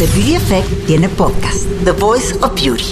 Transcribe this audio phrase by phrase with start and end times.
[0.00, 2.84] The Beauty Effect tiene podcast, The Voice of Beauty.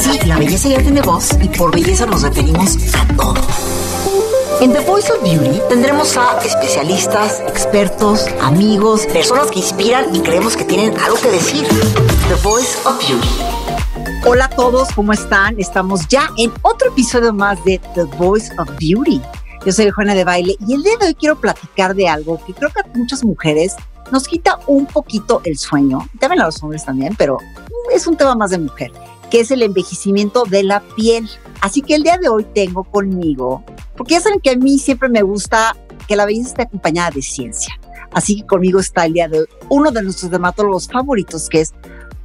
[0.00, 3.34] Sí, la belleza ya tiene voz y por belleza nos referimos a todo.
[4.62, 10.56] En The Voice of Beauty tendremos a especialistas, expertos, amigos, personas que inspiran y creemos
[10.56, 11.68] que tienen algo que decir.
[12.28, 13.28] The Voice of Beauty.
[14.24, 15.60] Hola a todos, ¿cómo están?
[15.60, 19.20] Estamos ya en otro episodio más de The Voice of Beauty.
[19.64, 22.52] Yo soy Juana de Baile y el día de hoy quiero platicar de algo que
[22.52, 23.74] creo que a muchas mujeres
[24.12, 27.38] nos quita un poquito el sueño, también a los hombres también, pero
[27.90, 28.92] es un tema más de mujer,
[29.30, 31.30] que es el envejecimiento de la piel.
[31.62, 33.64] Así que el día de hoy tengo conmigo,
[33.96, 35.74] porque ya saben que a mí siempre me gusta
[36.06, 37.74] que la belleza esté acompañada de ciencia.
[38.12, 41.72] Así que conmigo está el día de hoy uno de nuestros dermatólogos favoritos, que es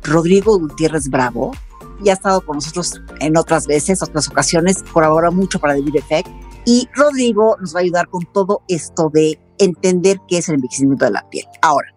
[0.03, 1.53] Rodrigo Gutiérrez Bravo.
[2.01, 5.99] Ya ha estado con nosotros en otras veces, otras ocasiones, colabora mucho para The Beauty
[5.99, 10.55] Effect y Rodrigo nos va a ayudar con todo esto de entender qué es el
[10.55, 11.45] envejecimiento de la piel.
[11.63, 11.87] Ahora,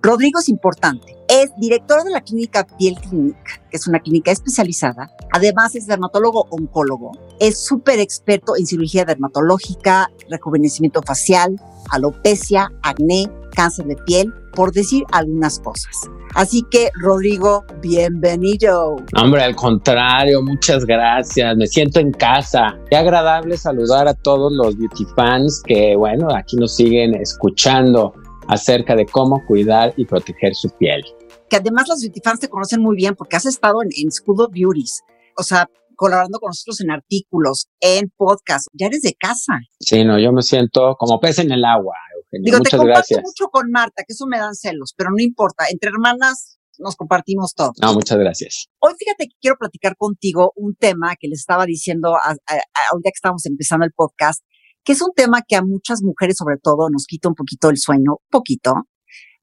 [0.00, 1.14] Rodrigo es importante.
[1.28, 3.36] Es director de la clínica Piel Clinic,
[3.70, 5.10] que es una clínica especializada.
[5.30, 7.12] Además es dermatólogo oncólogo.
[7.38, 15.04] Es súper experto en cirugía dermatológica, rejuvenecimiento facial, alopecia, acné, cáncer de piel, por decir
[15.12, 16.10] algunas cosas.
[16.34, 18.96] Así que, Rodrigo, bienvenido.
[19.16, 21.56] Hombre, al contrario, muchas gracias.
[21.56, 22.76] Me siento en casa.
[22.90, 28.12] Qué agradable saludar a todos los beauty fans que, bueno, aquí nos siguen escuchando
[28.48, 31.04] acerca de cómo cuidar y proteger su piel.
[31.48, 34.40] Que además los beauty fans te conocen muy bien porque has estado en, en School
[34.40, 35.02] of Beauties.
[35.36, 38.66] O sea, colaborando con nosotros en artículos, en podcast.
[38.72, 39.60] Ya eres de casa.
[39.80, 41.94] Sí, no, yo me siento como pez en el agua.
[42.42, 43.22] Digo, Muchas te comparto gracias.
[43.22, 45.64] mucho con Marta, que eso me dan celos, pero no importa.
[45.70, 47.72] Entre hermanas nos compartimos todo.
[47.80, 48.66] No, muchas gracias.
[48.80, 52.88] Hoy fíjate que quiero platicar contigo un tema que les estaba diciendo a, a, a-
[52.92, 54.42] ahorita que estábamos empezando el podcast,
[54.82, 57.78] que es un tema que a muchas mujeres sobre todo nos quita un poquito el
[57.78, 58.72] sueño, un poquito,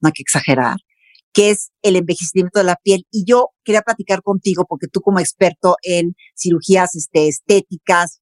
[0.02, 0.76] no hay que exagerar,
[1.34, 3.06] que es el envejecimiento de la piel.
[3.12, 8.20] Y yo quería platicar contigo porque tú como experto en cirugías este, estéticas,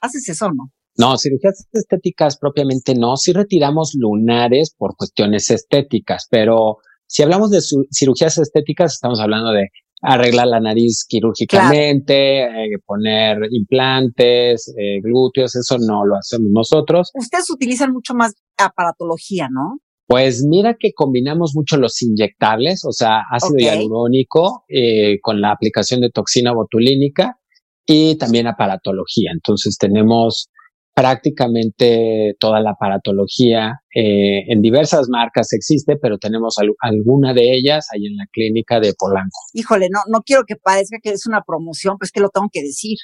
[0.00, 0.70] haces eso, ¿no?
[0.96, 3.16] No, cirugías estéticas propiamente no.
[3.16, 7.60] Sí retiramos lunares por cuestiones estéticas, pero si hablamos de
[7.90, 9.68] cirugías estéticas, estamos hablando de
[10.02, 17.10] arreglar la nariz quirúrgicamente, eh, poner implantes, eh, glúteos, eso no lo hacemos nosotros.
[17.14, 19.78] Ustedes utilizan mucho más aparatología, ¿no?
[20.06, 26.00] Pues mira que combinamos mucho los inyectables, o sea, ácido hialurónico eh, con la aplicación
[26.00, 27.38] de toxina botulínica
[27.86, 29.30] y también aparatología.
[29.32, 30.50] Entonces tenemos
[30.94, 37.88] prácticamente toda la aparatología eh, en diversas marcas existe, pero tenemos al- alguna de ellas
[37.92, 39.38] ahí en la clínica de Polanco.
[39.54, 42.48] Híjole, no, no quiero que parezca que es una promoción, pero es que lo tengo
[42.52, 42.98] que decir.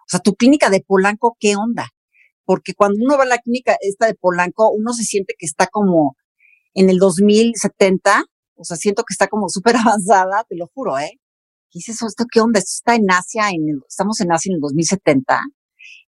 [0.00, 1.88] O sea, tu clínica de Polanco, ¿qué onda?
[2.44, 5.66] Porque cuando uno va a la clínica esta de Polanco, uno se siente que está
[5.68, 6.16] como
[6.74, 8.24] en el 2070,
[8.56, 11.12] o sea, siento que está como súper avanzada, te lo juro, ¿eh?
[11.72, 12.58] Dices, "Oh, ¿esto qué onda?
[12.58, 15.40] Esto está en Asia, en el- estamos en Asia en el 2070.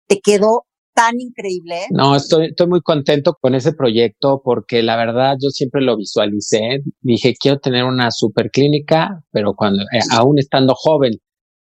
[0.06, 0.65] Te quedó
[0.96, 1.82] tan increíble.
[1.90, 6.80] No, estoy, muy contento con ese proyecto porque la verdad yo siempre lo visualicé.
[7.02, 11.12] Dije, quiero tener una super clínica, pero cuando, eh, aún estando joven,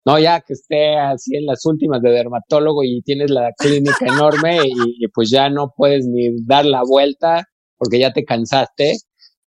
[0.06, 4.59] no ya que esté así en las últimas de dermatólogo y tienes la clínica enorme
[4.66, 7.45] y pues ya no puedes ni dar la vuelta
[7.78, 8.97] porque ya te cansaste.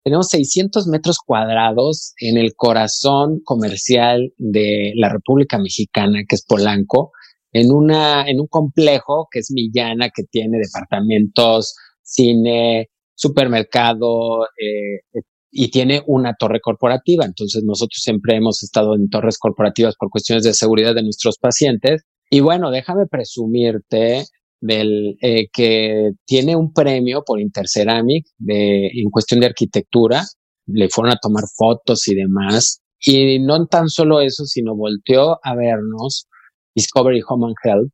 [0.05, 7.11] Tenemos 600 metros cuadrados en el corazón comercial de la República Mexicana, que es Polanco
[7.55, 15.21] en una, en un complejo que es Millana, que tiene departamentos, cine, supermercado, eh,
[15.51, 17.23] y tiene una torre corporativa.
[17.23, 22.03] Entonces nosotros siempre hemos estado en torres corporativas por cuestiones de seguridad de nuestros pacientes.
[22.29, 24.25] Y bueno, déjame presumirte
[24.59, 30.23] del eh, que tiene un premio por Interceramic de, en cuestión de arquitectura.
[30.65, 32.81] Le fueron a tomar fotos y demás.
[32.99, 36.27] Y no tan solo eso, sino volteó a vernos
[36.75, 37.91] Discovery Home and Health.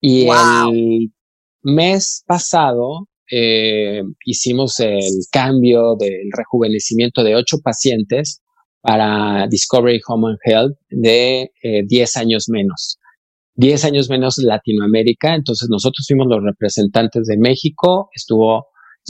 [0.00, 0.72] Y Wow.
[0.72, 1.12] el
[1.62, 8.42] mes pasado eh, hicimos el cambio del rejuvenecimiento de ocho pacientes
[8.82, 12.98] para Discovery Home and Health de eh, 10 años menos.
[13.54, 15.34] 10 años menos Latinoamérica.
[15.34, 18.66] Entonces nosotros fuimos los representantes de México, estuvo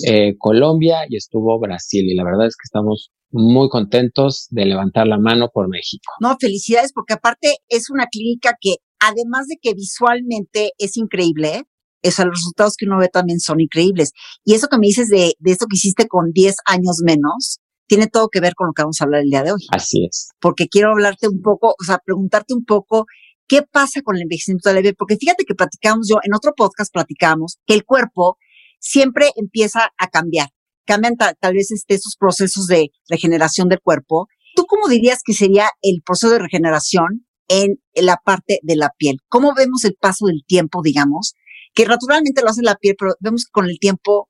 [0.06, 2.04] eh, Colombia y estuvo Brasil.
[2.06, 6.12] Y la verdad es que estamos muy contentos de levantar la mano por México.
[6.20, 11.64] No, felicidades, porque aparte es una clínica que, además de que visualmente es increíble,
[12.04, 14.12] o sea, los resultados que uno ve también son increíbles.
[14.44, 18.06] Y eso que me dices de, de esto que hiciste con 10 años menos, tiene
[18.06, 19.60] todo que ver con lo que vamos a hablar el día de hoy.
[19.70, 20.30] Así es.
[20.40, 23.06] Porque quiero hablarte un poco, o sea, preguntarte un poco
[23.46, 24.94] qué pasa con el envejecimiento de la piel.
[24.96, 28.38] Porque fíjate que platicamos yo, en otro podcast platicamos que el cuerpo
[28.78, 30.48] siempre empieza a cambiar.
[30.84, 34.26] Cambian tal vez este, esos procesos de regeneración del cuerpo.
[34.56, 39.18] ¿Tú cómo dirías que sería el proceso de regeneración en la parte de la piel?
[39.28, 41.34] ¿Cómo vemos el paso del tiempo, digamos?
[41.74, 44.28] Que naturalmente lo hace la piel, pero vemos que con el tiempo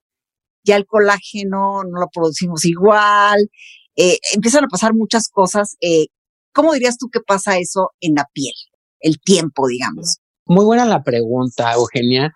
[0.65, 3.49] ya el colágeno no lo producimos igual,
[3.97, 5.77] eh, empiezan a pasar muchas cosas.
[5.81, 6.07] Eh,
[6.53, 8.55] ¿Cómo dirías tú que pasa eso en la piel?
[9.01, 10.19] El tiempo, digamos.
[10.47, 12.33] Muy buena la pregunta, Eugenia.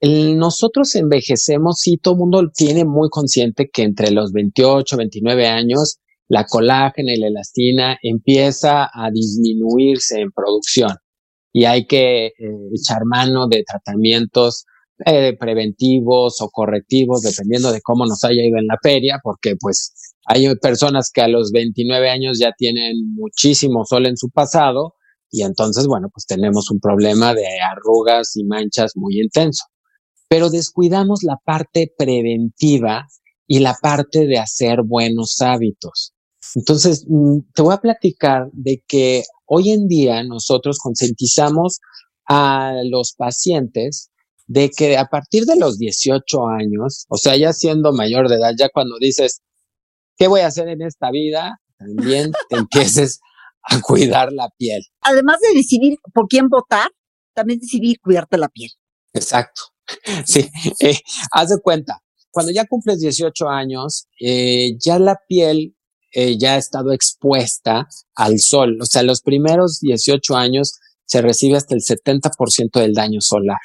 [0.00, 5.98] nosotros envejecemos, sí, todo el mundo tiene muy consciente que entre los 28, 29 años,
[6.28, 10.96] la colágena y la elastina empieza a disminuirse en producción
[11.52, 12.32] y hay que eh,
[12.74, 14.64] echar mano de tratamientos
[15.06, 19.92] eh, preventivos o correctivos, dependiendo de cómo nos haya ido en la feria, porque pues
[20.26, 24.94] hay personas que a los 29 años ya tienen muchísimo sol en su pasado
[25.30, 29.64] y entonces, bueno, pues tenemos un problema de arrugas y manchas muy intenso.
[30.28, 33.06] Pero descuidamos la parte preventiva
[33.46, 36.12] y la parte de hacer buenos hábitos.
[36.54, 41.80] Entonces, mm, te voy a platicar de que hoy en día nosotros concientizamos
[42.26, 44.10] a los pacientes
[44.46, 48.52] de que a partir de los 18 años, o sea, ya siendo mayor de edad,
[48.58, 49.42] ya cuando dices,
[50.16, 51.60] ¿qué voy a hacer en esta vida?
[51.78, 53.20] También te empieces
[53.62, 54.82] a cuidar la piel.
[55.02, 56.90] Además de decidir por quién votar,
[57.34, 58.70] también decidir cuidarte la piel.
[59.12, 59.62] Exacto.
[60.26, 60.48] Sí,
[60.80, 60.98] eh,
[61.32, 65.74] haz de cuenta, cuando ya cumples 18 años, eh, ya la piel
[66.12, 68.78] eh, ya ha estado expuesta al sol.
[68.80, 73.58] O sea, los primeros 18 años se recibe hasta el 70% del daño solar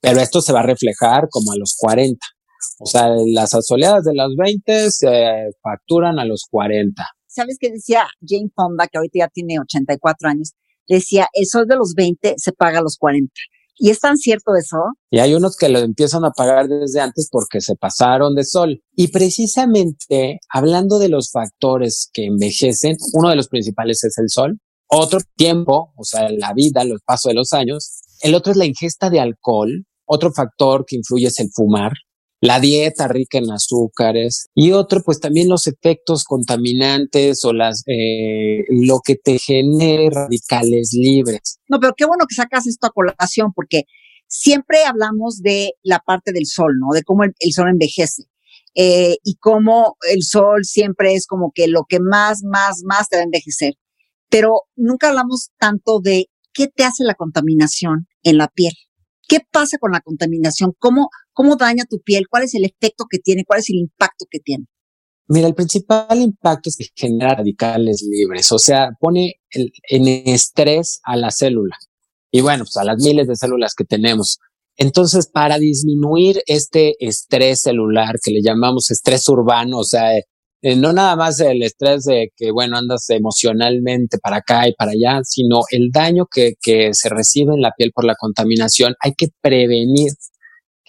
[0.00, 2.18] pero esto se va a reflejar como a los 40.
[2.78, 7.02] O sea, las asoleadas de los 20 se facturan a los 40.
[7.26, 10.52] ¿Sabes qué decía Jane Fonda, que ahorita ya tiene 84 años?
[10.88, 13.32] Decía, el sol de los 20 se paga a los 40.
[13.82, 14.76] ¿Y es tan cierto eso?
[15.10, 18.82] Y hay unos que lo empiezan a pagar desde antes porque se pasaron de sol.
[18.94, 24.58] Y precisamente, hablando de los factores que envejecen, uno de los principales es el sol.
[24.86, 28.02] Otro tiempo, o sea, la vida, los pasos de los años.
[28.20, 31.92] El otro es la ingesta de alcohol, otro factor que influye es el fumar,
[32.40, 38.64] la dieta rica en azúcares y otro, pues también los efectos contaminantes o las eh,
[38.70, 41.58] lo que te genere radicales libres.
[41.68, 43.84] No, pero qué bueno que sacas esto a colación porque
[44.26, 46.94] siempre hablamos de la parte del sol, ¿no?
[46.94, 48.24] De cómo el, sol envejece.
[48.76, 53.16] Eh, y cómo el sol siempre es como que lo que más, más, más te
[53.16, 53.74] va a envejecer.
[54.30, 58.72] Pero nunca hablamos tanto de qué te hace la contaminación en la piel.
[59.26, 60.72] ¿Qué pasa con la contaminación?
[60.78, 62.24] ¿Cómo, ¿Cómo daña tu piel?
[62.28, 63.44] ¿Cuál es el efecto que tiene?
[63.44, 64.66] ¿Cuál es el impacto que tiene?
[65.28, 71.16] Mira, el principal impacto es que genera radicales libres, o sea, pone en estrés a
[71.16, 71.76] la célula
[72.32, 74.38] y bueno, pues a las miles de células que tenemos.
[74.76, 80.92] Entonces, para disminuir este estrés celular que le llamamos estrés urbano, o sea, eh, no
[80.92, 85.60] nada más el estrés de que, bueno, andas emocionalmente para acá y para allá, sino
[85.70, 86.54] el daño que
[86.92, 88.94] se recibe en la piel por la contaminación.
[89.00, 90.10] Hay que prevenir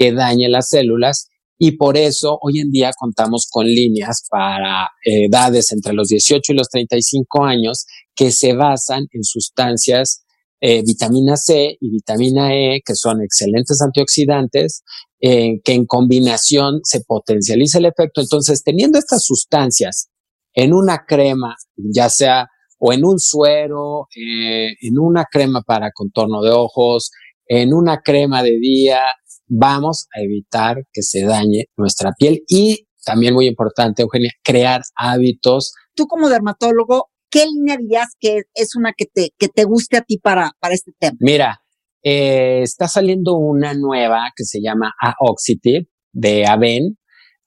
[0.02, 5.26] que dañe las células y por eso hoy en día contamos con líneas para eh,
[5.26, 10.24] edades entre los 18 y los 35 años que se basan en sustancias
[10.60, 14.84] eh, vitamina C y vitamina E, que son excelentes antioxidantes,
[15.20, 18.22] eh, que en combinación se potencializa el efecto.
[18.22, 20.10] Entonces, teniendo estas sustancias
[20.54, 22.48] en una crema, ya sea
[22.80, 27.12] o en un suero, en una crema para contorno de ojos,
[27.46, 29.02] en una crema de día,
[29.52, 35.74] vamos a evitar que se dañe nuestra piel y también muy importante, Eugenia, crear hábitos.
[35.96, 40.02] Tú como dermatólogo, ¿qué línea dirías que es una que te, que te guste a
[40.02, 41.18] ti para, para este tema?
[41.20, 41.62] Mira,
[42.04, 46.98] eh, está saliendo una nueva que se llama Aoxytip de Aven.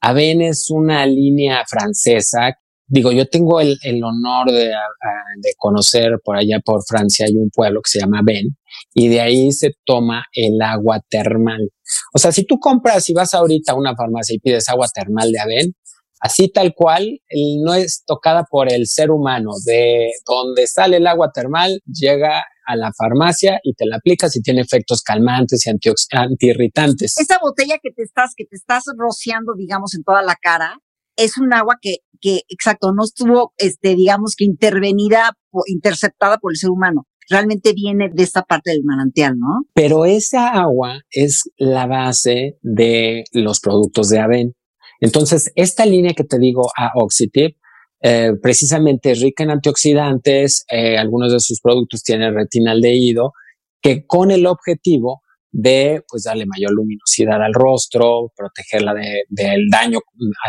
[0.00, 2.58] Aven es una línea francesa.
[2.86, 7.80] Digo, yo tengo el, honor de, de, conocer por allá por Francia, hay un pueblo
[7.80, 8.58] que se llama Aven
[8.92, 11.70] y de ahí se toma el agua termal.
[12.12, 15.30] O sea, si tú compras y vas ahorita a una farmacia y pides agua termal
[15.30, 15.74] de Aven,
[16.20, 17.20] así tal cual,
[17.62, 19.50] no es tocada por el ser humano.
[19.64, 24.40] De donde sale el agua termal, llega a la farmacia y te la aplicas y
[24.40, 25.70] tiene efectos calmantes y
[26.16, 27.18] antiirritantes.
[27.18, 30.78] Esa botella que te estás, que te estás rociando, digamos, en toda la cara,
[31.16, 35.32] es un agua que, que exacto, no estuvo, este, digamos que intervenida,
[35.66, 37.06] interceptada por el ser humano.
[37.28, 39.62] Realmente viene de esta parte del manantial, ¿no?
[39.74, 44.54] Pero esa agua es la base de los productos de Aven.
[45.00, 47.56] Entonces, esta línea que te digo a Oxytip,
[48.02, 53.32] eh, precisamente es rica en antioxidantes, eh, algunos de sus productos tienen retinaldehído,
[53.80, 58.92] que con el objetivo de pues darle mayor luminosidad al rostro, protegerla
[59.28, 59.98] del daño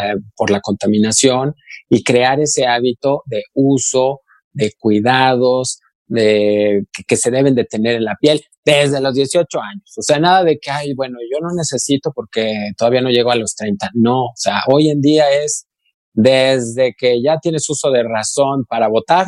[0.02, 1.54] eh, por la contaminación
[1.90, 8.04] y crear ese hábito de uso, de cuidados, de que, se deben de tener en
[8.04, 9.94] la piel desde los 18 años.
[9.98, 13.36] O sea, nada de que, ay, bueno, yo no necesito porque todavía no llego a
[13.36, 13.92] los 30.
[13.94, 15.68] No, o sea, hoy en día es
[16.14, 19.28] desde que ya tienes uso de razón para votar,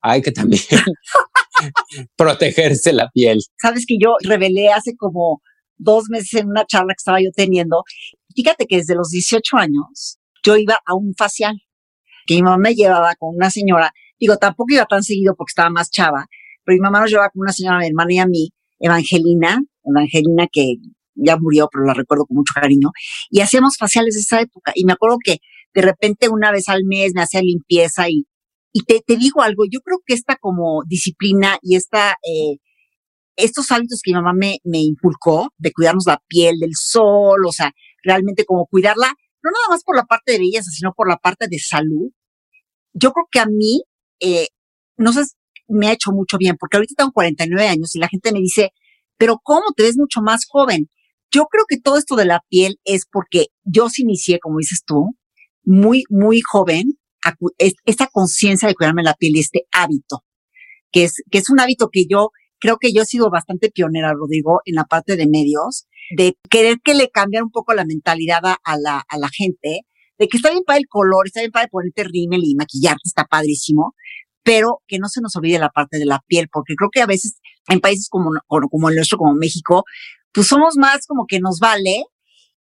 [0.00, 0.62] hay que también
[2.16, 3.40] protegerse la piel.
[3.60, 5.42] Sabes que yo revelé hace como
[5.76, 7.82] dos meses en una charla que estaba yo teniendo.
[8.34, 11.56] Fíjate que desde los 18 años yo iba a un facial
[12.26, 13.92] que mi mamá me llevaba con una señora.
[14.20, 16.26] Digo, tampoco iba tan seguido porque estaba más chava,
[16.64, 20.46] pero mi mamá nos llevaba con una señora, mi hermana y a mí, Evangelina, Evangelina
[20.52, 20.74] que
[21.14, 22.90] ya murió, pero la recuerdo con mucho cariño,
[23.30, 24.72] y hacíamos faciales de esa época.
[24.74, 25.38] Y me acuerdo que
[25.74, 28.26] de repente una vez al mes me hacía limpieza y
[28.72, 32.58] y te, te digo algo, yo creo que esta como disciplina y esta, eh,
[33.36, 37.52] estos hábitos que mi mamá me, me inculcó de cuidarnos la piel del sol, o
[37.52, 37.72] sea,
[38.02, 39.12] realmente como cuidarla,
[39.42, 42.10] no nada más por la parte de belleza, sino por la parte de salud,
[42.92, 43.82] yo creo que a mí,
[44.20, 44.48] eh,
[44.96, 45.22] no sé,
[45.68, 48.72] me ha hecho mucho bien, porque ahorita tengo 49 años y la gente me dice,
[49.16, 50.90] pero ¿cómo te ves mucho más joven?
[51.32, 54.82] Yo creo que todo esto de la piel es porque yo sí inicié, como dices
[54.84, 55.16] tú,
[55.62, 56.98] muy, muy joven,
[57.84, 60.24] esta conciencia de cuidarme la piel y este hábito,
[60.90, 64.12] que es, que es un hábito que yo creo que yo he sido bastante pionera,
[64.12, 65.86] Rodrigo, en la parte de medios,
[66.16, 69.80] de querer que le cambie un poco la mentalidad a la, a la gente,
[70.18, 73.24] de que está bien para el color, está bien para ponerte rímel y maquillarte, está
[73.24, 73.94] padrísimo,
[74.42, 77.06] pero que no se nos olvide la parte de la piel, porque creo que a
[77.06, 79.84] veces en países como, como el nuestro, como México,
[80.32, 82.04] pues somos más como que nos vale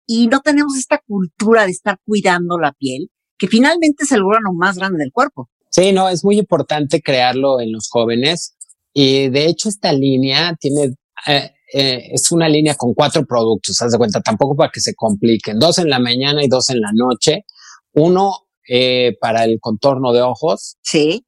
[0.05, 4.53] y no tenemos esta cultura de estar cuidando la piel que finalmente es el órgano
[4.53, 5.49] más grande del cuerpo.
[5.69, 8.55] Sí, no, es muy importante crearlo en los jóvenes
[8.93, 10.95] y de hecho esta línea tiene,
[11.27, 14.95] eh, eh, es una línea con cuatro productos, haz de cuenta, tampoco para que se
[14.95, 17.45] compliquen, dos en la mañana y dos en la noche,
[17.93, 20.77] uno eh, para el contorno de ojos.
[20.81, 21.23] Sí.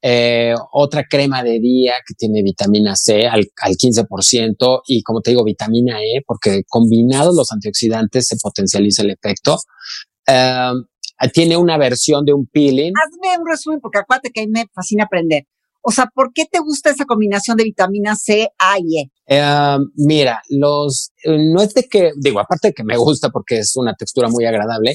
[0.72, 5.44] otra crema de día que tiene vitamina C al, al 15% y como te digo,
[5.44, 9.58] vitamina E, porque combinados los antioxidantes se potencializa el efecto.
[10.26, 12.92] Ah, tiene una versión de un peeling.
[12.96, 15.44] Hazme un resumen, porque acuérdate que a mí me fascina aprender.
[15.82, 19.10] O sea, ¿por qué te gusta esa combinación de vitamina C, A y E?
[19.26, 23.58] Eh, mira, los, eh, no es de que, digo, aparte de que me gusta porque
[23.58, 24.94] es una textura muy agradable,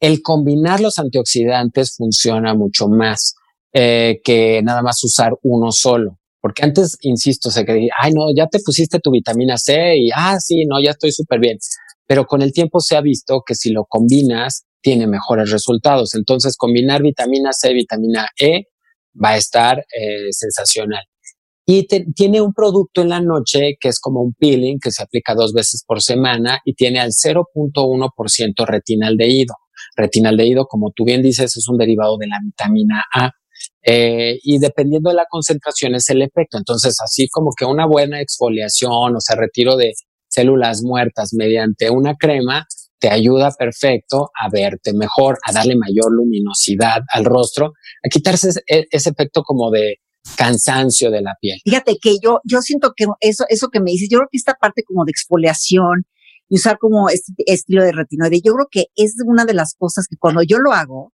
[0.00, 3.34] el combinar los antioxidantes funciona mucho más
[3.72, 6.18] eh, que nada más usar uno solo.
[6.40, 10.38] Porque antes, insisto, se que, ay, no, ya te pusiste tu vitamina C y, ah,
[10.38, 11.58] sí, no, ya estoy súper bien.
[12.06, 16.14] Pero con el tiempo se ha visto que si lo combinas, tiene mejores resultados.
[16.14, 18.66] Entonces, combinar vitamina C, vitamina E
[19.20, 21.02] va a estar eh, sensacional.
[21.66, 25.34] Y tiene un producto en la noche que es como un peeling que se aplica
[25.34, 29.54] dos veces por semana y tiene al 0.1% retinaldehído.
[29.96, 33.30] Retinaldehído, como tú bien dices, es un derivado de la vitamina A.
[33.82, 36.58] Eh, y dependiendo de la concentración es el efecto.
[36.58, 39.92] Entonces, así como que una buena exfoliación, o sea, retiro de
[40.28, 42.66] células muertas mediante una crema,
[42.98, 47.72] te ayuda perfecto a verte mejor, a darle mayor luminosidad al rostro,
[48.04, 49.96] a quitarse ese, efecto como de
[50.36, 51.58] cansancio de la piel.
[51.64, 54.54] Fíjate que yo, yo siento que eso, eso que me dices, yo creo que esta
[54.54, 56.04] parte como de exfoliación
[56.48, 60.06] y usar como este estilo de retinoide, yo creo que es una de las cosas
[60.08, 61.12] que cuando yo lo hago,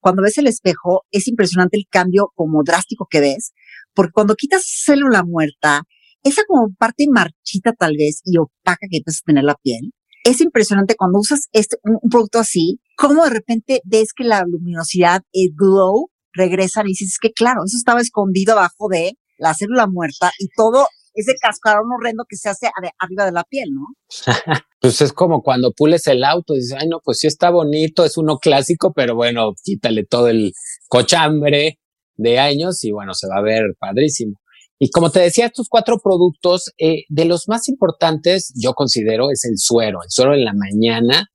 [0.00, 3.52] cuando ves el espejo, es impresionante el cambio como drástico que ves,
[3.94, 5.82] porque cuando quitas célula muerta,
[6.22, 9.92] esa como parte marchita tal vez y opaca que empiezas a tener la piel,
[10.24, 15.22] es impresionante cuando usas este, un, producto así, cómo de repente ves que la luminosidad,
[15.32, 20.32] el glow, regresan y dices, que claro, eso estaba escondido abajo de la célula muerta
[20.38, 22.68] y todo ese cascarón horrendo que se hace
[22.98, 23.86] arriba de la piel, ¿no?
[24.80, 28.04] pues es como cuando pules el auto, y dices, ay, no, pues sí está bonito,
[28.04, 30.52] es uno clásico, pero bueno, quítale todo el
[30.88, 31.80] cochambre
[32.16, 34.38] de años y bueno, se va a ver padrísimo.
[34.78, 39.44] Y como te decía, estos cuatro productos, eh, de los más importantes, yo considero, es
[39.46, 40.00] el suero.
[40.02, 41.30] El suero en la mañana,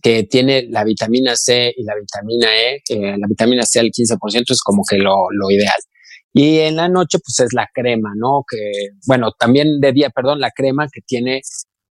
[0.00, 2.82] que tiene la vitamina C y la vitamina E,
[3.18, 5.74] la vitamina C al 15% es como que lo, lo ideal.
[6.36, 8.42] Y en la noche, pues es la crema, ¿no?
[8.50, 8.58] Que,
[9.06, 11.42] bueno, también de día, perdón, la crema que tiene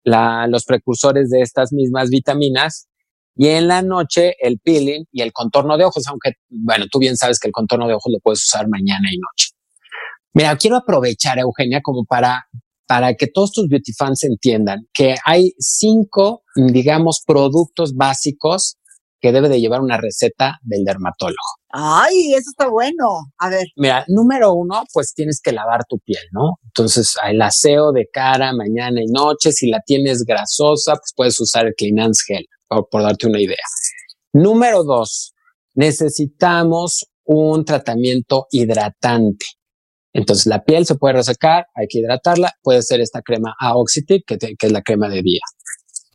[0.05, 2.87] la, los precursores de estas mismas vitaminas.
[3.35, 7.17] Y en la noche, el peeling y el contorno de ojos, aunque, bueno, tú bien
[7.17, 9.49] sabes que el contorno de ojos lo puedes usar mañana y noche.
[10.33, 12.45] Mira, quiero aprovechar, Eugenia, como para,
[12.87, 18.77] para que todos tus beauty fans entiendan que hay cinco, digamos, productos básicos
[19.19, 21.35] que debe de llevar una receta del dermatólogo.
[21.69, 23.31] Ay, eso está bueno.
[23.37, 23.65] A ver.
[23.75, 26.57] Mira, número uno, pues tienes que lavar tu piel, ¿no?
[26.65, 31.67] Entonces, el aseo de cara mañana y noche, si la tienes grasosa, pues puedes usar
[31.67, 33.57] el Cleanance Gel, por darte una idea.
[34.33, 35.33] Número dos,
[35.73, 39.45] necesitamos un tratamiento hidratante.
[40.13, 44.37] Entonces la piel se puede resecar, hay que hidratarla, puede ser esta crema Aoxitip, que,
[44.37, 45.41] que es la crema de día.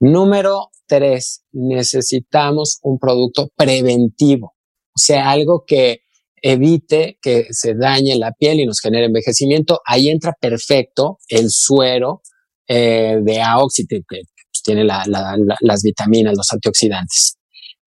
[0.07, 4.55] Número tres, necesitamos un producto preventivo,
[4.95, 6.01] o sea, algo que
[6.43, 9.81] evite que se dañe la piel y nos genere envejecimiento.
[9.87, 12.21] Ahí entra perfecto el suero
[12.69, 14.21] eh, de Aoxitip, que
[14.63, 17.39] tiene las vitaminas, los antioxidantes.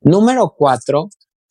[0.02, 1.10] Número cuatro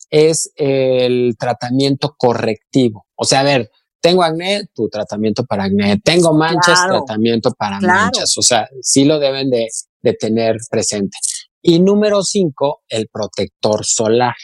[0.09, 3.05] es el tratamiento correctivo.
[3.15, 3.71] O sea, a ver,
[4.01, 5.97] tengo acné, tu tratamiento para acné.
[6.03, 8.37] Tengo manchas, tratamiento para manchas.
[8.37, 9.67] O sea, sí lo deben de,
[10.01, 11.17] de tener presente.
[11.61, 14.35] Y número cinco, el protector solar.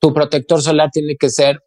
[0.00, 1.58] Tu protector solar tiene que ser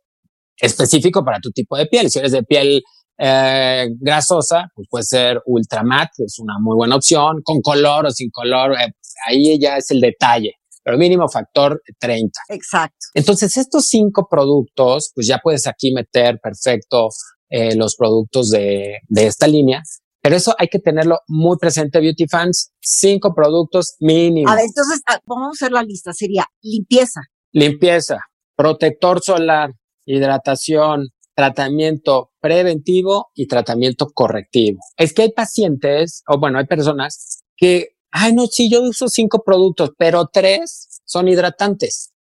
[0.58, 2.10] específico para tu tipo de piel.
[2.10, 2.84] Si eres de piel
[3.18, 8.30] eh, grasosa, pues puede ser ultramat, es una muy buena opción, con color o sin
[8.32, 8.92] color, eh,
[9.28, 10.54] ahí ya es el detalle,
[10.84, 12.40] pero mínimo factor 30.
[12.50, 12.98] Exacto.
[13.14, 17.10] Entonces, estos cinco productos, pues ya puedes aquí meter perfecto
[17.50, 19.84] eh, los productos de, de esta línea,
[20.24, 22.72] pero eso hay que tenerlo muy presente, Beauty Fans.
[22.80, 24.50] Cinco productos mínimo.
[24.50, 26.14] A ver, entonces, ah, vamos a hacer la lista.
[26.14, 27.20] Sería limpieza.
[27.52, 28.20] Limpieza,
[28.56, 29.74] protector solar,
[30.06, 34.80] hidratación, tratamiento preventivo y tratamiento correctivo.
[34.96, 39.44] Es que hay pacientes, o bueno, hay personas que, ay, no, sí, yo uso cinco
[39.46, 42.14] productos, pero tres son hidratantes.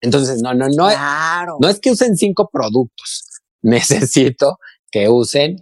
[0.00, 0.88] Entonces, no, no, no,
[1.58, 3.30] no es que usen cinco productos.
[3.62, 4.58] Necesito
[4.92, 5.56] que usen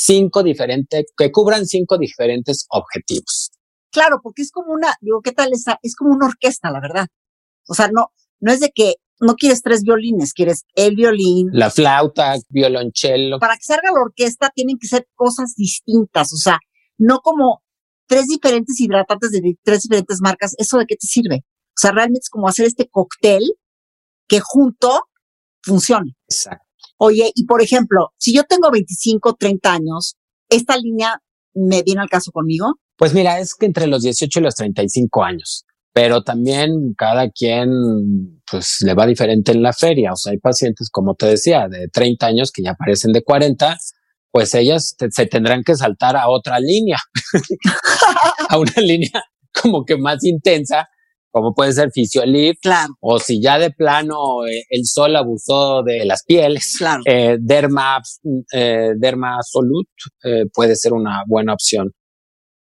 [0.00, 3.50] cinco diferentes, que cubran cinco diferentes objetivos.
[3.92, 5.78] Claro, porque es como una, digo, ¿qué tal esa?
[5.82, 7.06] Es como una orquesta, la verdad.
[7.68, 8.08] O sea, no,
[8.40, 11.48] no es de que no quieres tres violines, quieres el violín.
[11.52, 13.38] La flauta, violonchelo.
[13.38, 16.58] Para que salga la orquesta tienen que ser cosas distintas, o sea,
[16.96, 17.62] no como
[18.06, 20.54] tres diferentes hidratantes de tres diferentes marcas.
[20.56, 21.44] ¿Eso de qué te sirve?
[21.44, 23.42] O sea, realmente es como hacer este cóctel
[24.26, 25.02] que junto
[25.62, 26.16] funcione.
[26.28, 26.69] Exacto.
[27.00, 30.16] Oye, y por ejemplo, si yo tengo 25, 30 años,
[30.48, 31.18] ¿esta línea
[31.54, 32.74] me viene al caso conmigo?
[32.96, 38.40] Pues mira, es que entre los 18 y los 35 años pero también cada quien
[38.50, 40.12] pues le va diferente en la feria.
[40.12, 43.76] O sea, hay pacientes, como te decía, de 30 años que ya parecen de 40,
[44.30, 46.98] pues ellas se tendrán que saltar a otra línea,
[48.48, 50.88] a una línea como que más intensa,
[51.30, 52.94] como puede ser Fisiolip, claro.
[53.00, 57.02] o si ya de plano eh, el sol abusó de las pieles, claro.
[57.06, 58.02] eh, Derma,
[58.52, 59.88] eh, Derma Solut
[60.24, 61.92] eh, puede ser una buena opción.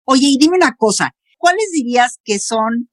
[0.04, 2.88] Oye, y dime una cosa, ¿cuáles dirías que son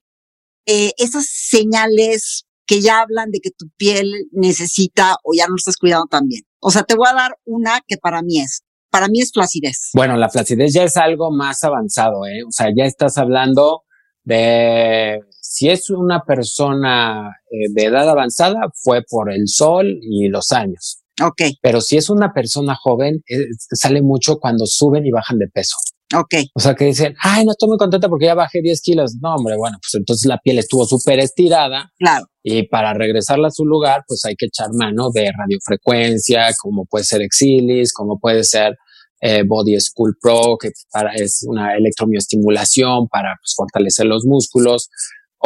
[0.66, 5.76] eh, esas señales que ya hablan de que tu piel necesita o ya no estás
[5.76, 6.42] cuidando tan bien.
[6.60, 9.90] O sea, te voy a dar una que para mí es, para mí es flacidez.
[9.94, 12.42] Bueno, la flacidez ya es algo más avanzado, ¿eh?
[12.46, 13.82] O sea, ya estás hablando
[14.22, 20.52] de si es una persona eh, de edad avanzada, fue por el sol y los
[20.52, 21.02] años.
[21.22, 21.42] Ok.
[21.60, 25.76] Pero si es una persona joven, eh, sale mucho cuando suben y bajan de peso.
[26.16, 26.34] Ok.
[26.54, 29.16] O sea, que dicen, ay, no estoy muy contenta porque ya bajé 10 kilos.
[29.20, 31.92] No, hombre, bueno, pues entonces la piel estuvo súper estirada.
[31.98, 32.24] Claro.
[32.42, 37.04] Y para regresarla a su lugar, pues hay que echar mano de radiofrecuencia, como puede
[37.04, 38.76] ser Exilis, como puede ser
[39.20, 44.90] eh, Body School Pro, que para, es una electromioestimulación para pues, fortalecer los músculos,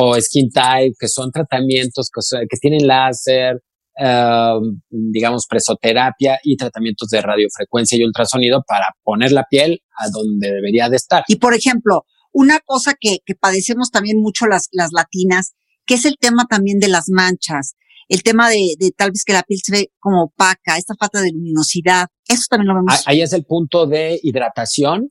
[0.01, 3.61] o Skin Type, que son tratamientos que, que tienen láser,
[4.01, 10.53] Em, digamos, presoterapia y tratamientos de radiofrecuencia y ultrasonido para poner la piel a donde
[10.53, 11.25] debería de estar.
[11.27, 16.05] Y por ejemplo, una cosa que, que padecemos también mucho las, las latinas, que es
[16.05, 17.75] el tema también de las manchas,
[18.09, 21.21] el tema de, de, tal vez que la piel se ve como opaca, esta falta
[21.21, 23.03] de luminosidad, eso también lo vemos.
[23.05, 25.09] Ahí es el punto de hidratación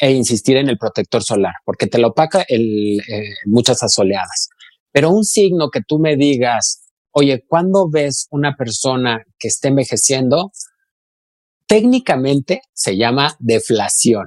[0.00, 4.48] e insistir en el protector solar, porque te lo opaca el, eh, muchas asoleadas.
[4.90, 10.52] Pero un signo que tú me digas, oye, cuando ves una persona que está envejeciendo,
[11.66, 14.26] técnicamente se llama deflación.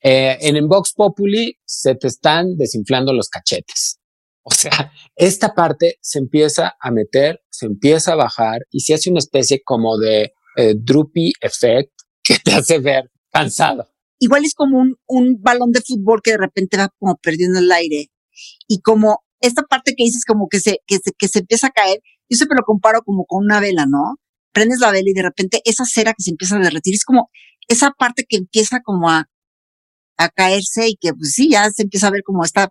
[0.00, 3.98] Eh, en Vox Populi se te están desinflando los cachetes.
[4.42, 9.10] O sea, esta parte se empieza a meter, se empieza a bajar y se hace
[9.10, 11.92] una especie como de eh, droopy effect
[12.22, 13.90] que te hace ver cansado.
[14.18, 17.70] Igual es como un, un balón de fútbol que de repente va como perdiendo el
[17.70, 18.10] aire
[18.66, 21.70] y como esta parte que dices como que se, que se, que se empieza a
[21.70, 24.16] caer, yo siempre lo comparo como con una vela, ¿no?
[24.52, 27.30] Prendes la vela y de repente esa cera que se empieza a derretir es como
[27.68, 29.28] esa parte que empieza como a,
[30.16, 32.70] a caerse y que pues sí, ya se empieza a ver como esta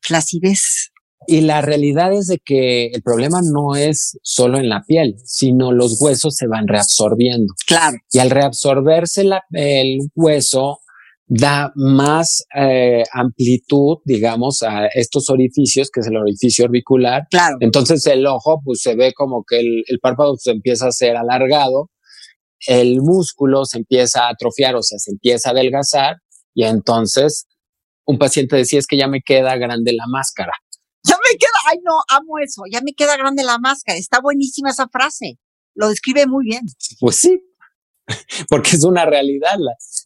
[0.00, 0.90] flacidez.
[1.26, 5.72] Y la realidad es de que el problema no es solo en la piel, sino
[5.72, 7.52] los huesos se van reabsorbiendo.
[7.66, 7.98] Claro.
[8.12, 10.80] Y al reabsorberse la, el hueso,
[11.28, 17.26] da más eh, amplitud, digamos, a estos orificios, que es el orificio orbicular.
[17.30, 17.56] Claro.
[17.60, 21.16] Entonces el ojo, pues se ve como que el, el párpado se empieza a ser
[21.16, 21.90] alargado,
[22.66, 26.16] el músculo se empieza a atrofiar, o sea, se empieza a adelgazar,
[26.54, 27.46] y entonces
[28.06, 30.52] un paciente decía, es que ya me queda grande la máscara.
[31.04, 34.70] Ya me queda, ay no, amo eso, ya me queda grande la máscara, está buenísima
[34.70, 35.38] esa frase,
[35.74, 36.62] lo describe muy bien.
[37.00, 37.40] Pues sí,
[38.48, 39.56] porque es una realidad.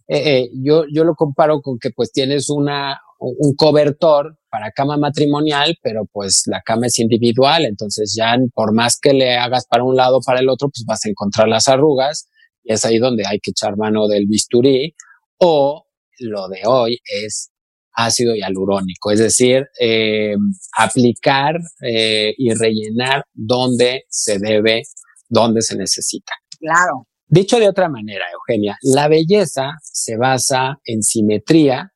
[0.09, 4.97] Eh, eh, yo, yo lo comparo con que pues tienes una, un cobertor para cama
[4.97, 9.85] matrimonial, pero pues la cama es individual, entonces ya por más que le hagas para
[9.85, 12.29] un lado para el otro, pues vas a encontrar las arrugas
[12.63, 14.95] y es ahí donde hay que echar mano del bisturí
[15.39, 15.87] o
[16.19, 17.52] lo de hoy es
[17.95, 20.35] ácido hialurónico, es decir, eh,
[20.77, 24.83] aplicar y rellenar donde se debe,
[25.29, 26.33] donde se necesita.
[26.59, 27.07] Claro.
[27.27, 31.91] Dicho de otra manera, Eugenia, la belleza se basa en simetría,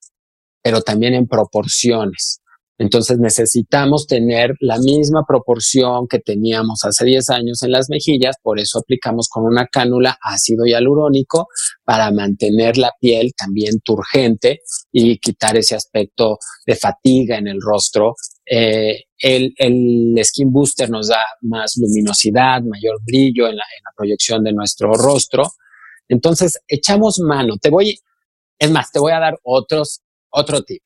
[0.62, 2.40] pero también en proporciones.
[2.78, 8.58] Entonces necesitamos tener la misma proporción que teníamos hace 10 años en las mejillas, por
[8.58, 11.48] eso aplicamos con una cánula ácido hialurónico
[11.84, 14.60] para mantener la piel también turgente
[14.92, 18.14] y quitar ese aspecto de fatiga en el rostro
[18.48, 23.90] eh, el, el, Skin Booster nos da más luminosidad, mayor brillo en la, en la,
[23.96, 25.50] proyección de nuestro rostro.
[26.08, 27.56] Entonces, echamos mano.
[27.60, 27.98] Te voy,
[28.58, 30.82] es más, te voy a dar otros, otro tip.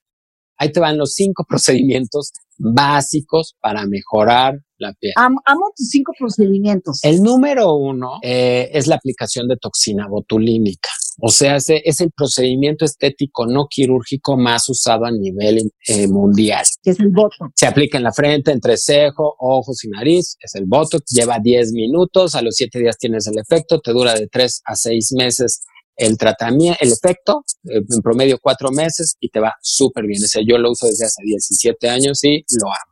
[0.60, 5.14] Ahí te van los cinco procedimientos básicos para mejorar la piel.
[5.16, 7.00] Amo, amo tus cinco procedimientos.
[7.02, 10.90] El número uno eh, es la aplicación de toxina botulínica.
[11.22, 16.64] O sea, ese es el procedimiento estético no quirúrgico más usado a nivel eh, mundial.
[16.84, 17.52] Es el Botox.
[17.54, 20.36] Se aplica en la frente, entre cejo, ojos y nariz.
[20.40, 21.04] Es el Botox.
[21.10, 22.34] Lleva 10 minutos.
[22.34, 23.80] A los 7 días tienes el efecto.
[23.80, 25.62] Te dura de 3 a 6 meses
[26.00, 30.22] el tratamiento, el efecto, eh, en promedio 4 meses y te va súper bien.
[30.22, 32.90] O sea, yo lo uso desde hace 17 años y lo amo.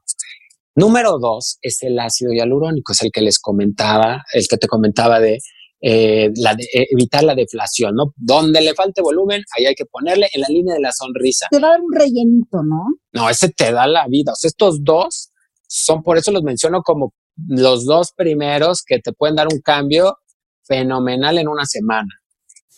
[0.75, 5.19] Número dos es el ácido hialurónico, es el que les comentaba, el que te comentaba
[5.19, 5.39] de
[5.81, 8.13] eh, la de, eh, evitar la deflación, ¿no?
[8.17, 11.47] Donde le falte volumen, ahí hay que ponerle en la línea de la sonrisa.
[11.51, 12.85] Te va a dar un rellenito, ¿no?
[13.13, 14.33] No, ese te da la vida.
[14.33, 15.31] O sea, estos dos
[15.67, 17.13] son, por eso los menciono como
[17.49, 20.17] los dos primeros que te pueden dar un cambio
[20.65, 22.09] fenomenal en una semana.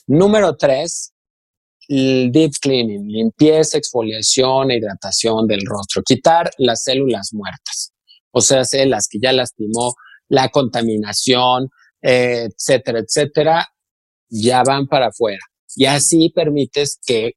[0.06, 1.12] Número tres,
[1.88, 7.92] el deep cleaning, limpieza, exfoliación e hidratación del rostro, quitar las células muertas,
[8.32, 9.94] o sea, las que ya lastimó,
[10.28, 11.68] la contaminación,
[12.02, 13.66] eh, etcétera, etcétera,
[14.28, 15.40] ya van para afuera.
[15.74, 17.32] Y así permites que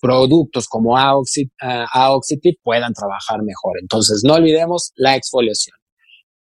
[0.00, 3.78] productos como Aoxity puedan trabajar mejor.
[3.80, 5.76] Entonces, no olvidemos la exfoliación.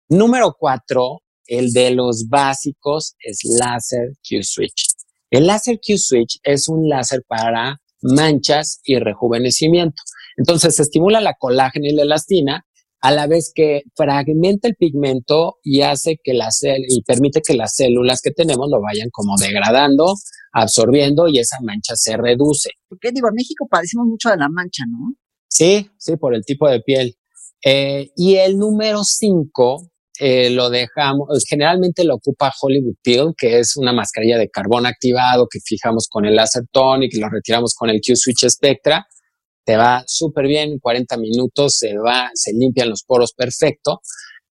[0.08, 4.93] Número cuatro, el de los básicos es láser Q-Switch.
[5.30, 10.02] El láser Q-Switch es un láser para manchas y rejuvenecimiento.
[10.36, 12.64] Entonces, estimula la colágena y la elastina
[13.00, 16.48] a la vez que fragmenta el pigmento y hace que la
[16.88, 20.14] y permite que las células que tenemos lo vayan como degradando,
[20.52, 22.70] absorbiendo y esa mancha se reduce.
[22.88, 25.14] Porque digo, en México padecemos mucho de la mancha, ¿no?
[25.48, 27.14] Sí, sí, por el tipo de piel.
[27.62, 33.76] Eh, y el número 5 eh, lo dejamos, generalmente lo ocupa Hollywood Peel, que es
[33.76, 37.90] una mascarilla de carbón activado que fijamos con el láser tonic y lo retiramos con
[37.90, 39.06] el Q-Switch Spectra
[39.64, 44.00] te va súper bien, 40 minutos se va, se limpian los poros perfecto.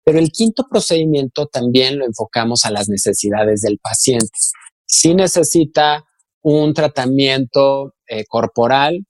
[0.05, 4.39] Pero el quinto procedimiento también lo enfocamos a las necesidades del paciente.
[4.87, 6.05] Si necesita
[6.43, 9.05] un tratamiento eh, corporal,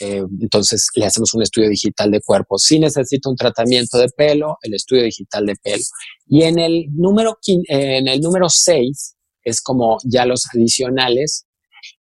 [0.00, 2.58] eh, entonces le hacemos un estudio digital de cuerpo.
[2.58, 5.82] Si necesita un tratamiento de pelo, el estudio digital de pelo.
[6.26, 11.46] Y en el número, en el número 6, es como ya los adicionales,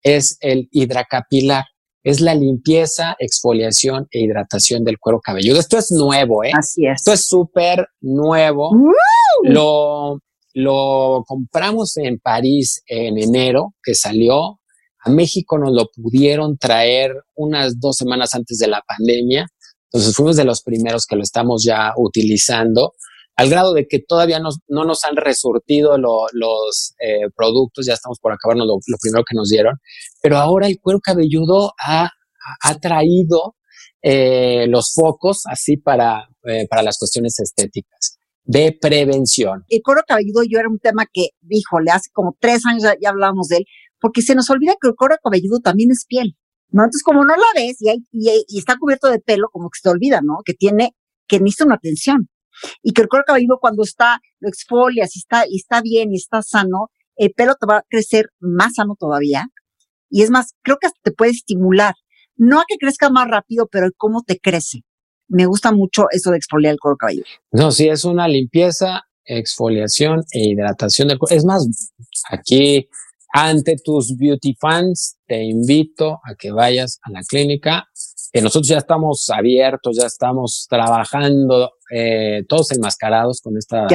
[0.03, 1.65] es el hidracapilar
[2.07, 5.59] es la limpieza, exfoliación e hidratación del cuero cabelludo.
[5.59, 6.53] Esto es nuevo, ¿eh?
[6.57, 7.01] Así es.
[7.01, 8.71] Esto es súper nuevo.
[9.43, 10.21] Lo,
[10.55, 14.61] lo compramos en París en enero, que salió.
[15.09, 19.47] México nos lo pudieron traer unas dos semanas antes de la pandemia.
[19.91, 22.93] Entonces fuimos de los primeros que lo estamos ya utilizando
[23.37, 28.33] al grado de que todavía no nos han resurtido los eh, productos, ya estamos por
[28.33, 29.75] acabarnos lo, primero que nos dieron,
[30.23, 32.11] pero ahora el cuero cabelludo ha,
[32.63, 33.57] ha traído
[34.01, 39.65] eh, los focos así para, eh, para las cuestiones estéticas de prevención.
[39.69, 43.49] El cuero cabelludo yo era un tema que, híjole, hace como tres años ya hablábamos
[43.49, 43.67] de él,
[44.01, 46.37] porque se nos olvida que el cuero cabelludo también es piel,
[46.71, 46.83] ¿no?
[46.83, 49.83] Entonces, como no lo ves y, y, y está cubierto de pelo, como que se
[49.85, 50.39] te olvida, ¿no?
[50.45, 50.95] Que tiene
[51.27, 52.29] que necesita una atención.
[52.83, 55.21] Y que el cuero cabelludo cuando está, lo exfolias y
[55.57, 59.47] está bien y está sano, el pelo te va a crecer más sano todavía.
[60.09, 61.95] Y es más, creo que hasta te puede estimular.
[62.37, 64.83] No a que crezca más rápido, pero cómo te crece.
[65.29, 67.25] Me gusta mucho eso de exfoliar el cuero cabelludo.
[67.51, 71.37] No, sí, es una limpieza, exfoliación e hidratación del cuero.
[71.37, 71.67] Es más,
[72.31, 72.89] aquí
[73.37, 77.87] ante tus beauty fans, te invito a que vayas a la clínica
[78.33, 83.87] que nosotros ya estamos abiertos, ya estamos trabajando eh, todos enmascarados con esta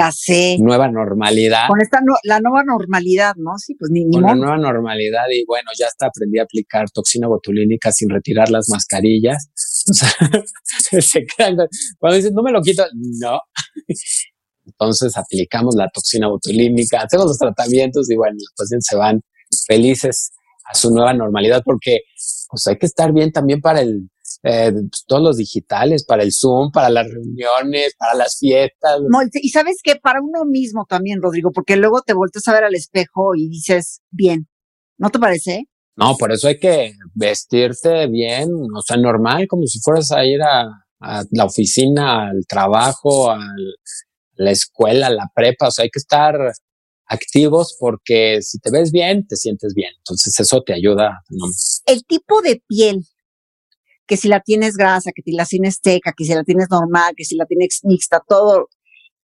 [0.60, 1.68] nueva normalidad.
[1.68, 3.58] Con esta la nueva normalidad, ¿no?
[3.58, 6.90] Sí, pues ni, ni Con la nueva normalidad y bueno, ya hasta aprendí a aplicar
[6.92, 9.50] toxina botulínica sin retirar las mascarillas.
[9.90, 12.84] O sea, se cuando dicen, no me lo quito,
[13.20, 13.40] no.
[14.66, 19.22] Entonces aplicamos la toxina botulínica, hacemos los tratamientos y bueno, los pacientes se van
[19.66, 20.32] felices
[20.66, 22.02] a su nueva normalidad porque
[22.50, 24.10] pues hay que estar bien también para el
[24.44, 29.00] eh, pues, todos los digitales, para el Zoom, para las reuniones, para las fiestas.
[29.34, 32.76] y sabes que para uno mismo también, Rodrigo, porque luego te vuelves a ver al
[32.76, 34.48] espejo y dices, bien,
[34.98, 35.66] ¿no te parece?
[35.96, 40.42] No, por eso hay que vestirte bien, o sea, normal, como si fueras a ir
[40.42, 40.66] a,
[41.32, 43.40] la oficina, al trabajo, a
[44.36, 46.36] la escuela, a la prepa, o sea, hay que estar
[47.12, 49.92] activos porque si te ves bien, te sientes bien.
[49.98, 51.22] Entonces eso te ayuda.
[51.86, 53.06] El tipo de piel
[54.08, 57.14] que si la tienes grasa, que si la tienes seca, que si la tienes normal,
[57.16, 58.68] que si la tienes mixta, todo,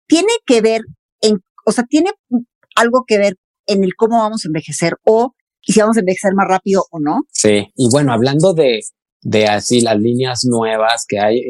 [0.07, 0.81] tiene que ver
[1.21, 2.11] en, o sea, tiene
[2.75, 6.47] algo que ver en el cómo vamos a envejecer o si vamos a envejecer más
[6.47, 7.23] rápido o no.
[7.33, 8.79] Sí, y bueno, hablando de,
[9.21, 11.41] de así las líneas nuevas que hay,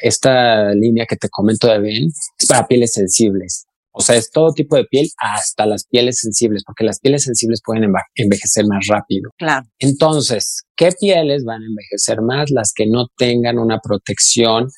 [0.00, 3.66] esta línea que te comento de Ben es para pieles sensibles.
[3.92, 7.60] O sea, es todo tipo de piel, hasta las pieles sensibles, porque las pieles sensibles
[7.64, 9.30] pueden envejecer más rápido.
[9.36, 9.66] Claro.
[9.78, 12.50] Entonces, ¿qué pieles van a envejecer más?
[12.50, 14.68] Las que no tengan una protección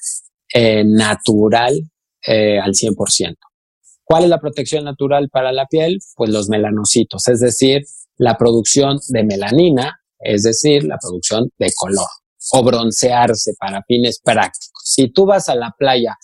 [0.53, 1.74] eh, natural
[2.27, 3.35] eh, al 100%.
[4.05, 5.98] ¿Cuál es la protección natural para la piel?
[6.16, 7.83] Pues los melanocitos, es decir,
[8.16, 12.07] la producción de melanina, es decir, la producción de color
[12.53, 14.83] o broncearse para fines prácticos.
[14.85, 16.16] Si tú vas a la playa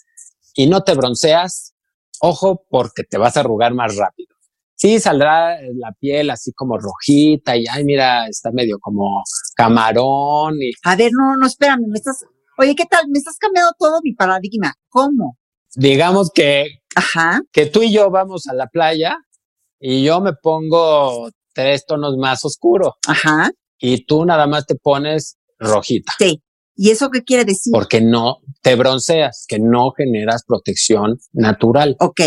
[0.55, 1.75] y no te bronceas,
[2.21, 4.35] Ojo porque te vas a arrugar más rápido.
[4.75, 9.23] Sí, saldrá la piel así como rojita y, ay, mira, está medio como
[9.55, 10.55] camarón.
[10.61, 10.71] Y...
[10.85, 12.25] A ver, no, no, espérame, me estás,
[12.57, 13.07] oye, ¿qué tal?
[13.09, 14.75] Me estás cambiando todo mi paradigma.
[14.89, 15.37] ¿Cómo?
[15.75, 17.43] Digamos que, Ajá.
[17.53, 19.19] que tú y yo vamos a la playa
[19.79, 22.95] y yo me pongo tres tonos más oscuros.
[23.07, 23.51] Ajá.
[23.79, 26.13] Y tú nada más te pones rojita.
[26.19, 26.43] Sí.
[26.83, 27.73] ¿Y eso qué quiere decir?
[27.75, 31.95] Porque no te bronceas, que no generas protección natural.
[32.01, 32.23] Ok.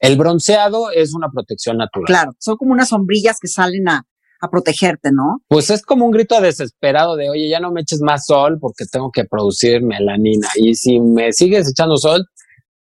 [0.00, 2.06] El bronceado es una protección natural.
[2.06, 4.02] Claro, son como unas sombrillas que salen a,
[4.40, 5.40] a protegerte, ¿no?
[5.46, 8.86] Pues es como un grito desesperado de, oye, ya no me eches más sol porque
[8.90, 10.48] tengo que producir melanina.
[10.56, 12.24] Y si me sigues echando sol,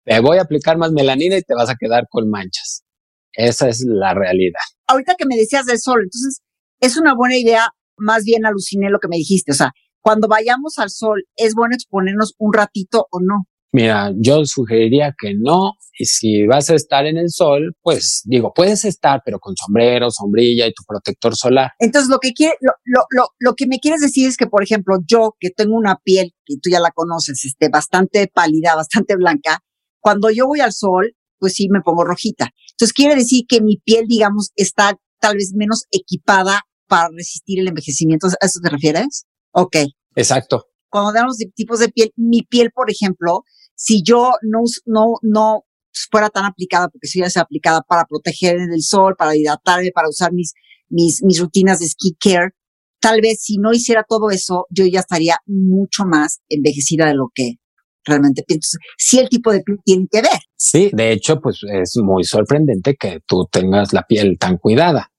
[0.05, 2.83] te voy a aplicar más melanina y te vas a quedar con manchas.
[3.33, 4.61] Esa es la realidad.
[4.85, 6.41] Ahorita que me decías del sol, entonces
[6.79, 10.77] es una buena idea, más bien aluciné lo que me dijiste, o sea, cuando vayamos
[10.79, 13.45] al sol, ¿es bueno exponernos un ratito o no?
[13.73, 15.73] Mira, yo sugeriría que no.
[15.97, 20.09] Y si vas a estar en el sol, pues digo, puedes estar, pero con sombrero,
[20.09, 21.71] sombrilla y tu protector solar.
[21.79, 24.63] Entonces, lo que quiere, lo, lo, lo, lo que me quieres decir es que, por
[24.63, 29.15] ejemplo, yo que tengo una piel, que tú ya la conoces, este, bastante pálida, bastante
[29.15, 29.59] blanca,
[29.99, 32.49] cuando yo voy al sol, pues sí me pongo rojita.
[32.71, 37.67] Entonces, quiere decir que mi piel, digamos, está tal vez menos equipada para resistir el
[37.67, 38.27] envejecimiento.
[38.27, 39.25] ¿A eso te refieres?
[39.51, 39.77] Ok.
[40.15, 40.67] Exacto.
[40.89, 43.43] Cuando hablamos de tipos de piel, mi piel, por ejemplo,
[43.75, 45.65] si yo no, no, no
[46.11, 50.09] fuera tan aplicada, porque si ya sea aplicada para protegerme del sol, para hidratarme, para
[50.09, 50.53] usar mis,
[50.89, 52.51] mis, mis rutinas de skincare,
[52.99, 57.29] tal vez si no hiciera todo eso, yo ya estaría mucho más envejecida de lo
[57.33, 57.55] que
[58.05, 58.77] realmente pienso.
[58.97, 60.39] Sí, el tipo de piel tiene que ver.
[60.55, 65.11] Sí, de hecho, pues es muy sorprendente que tú tengas la piel tan cuidada.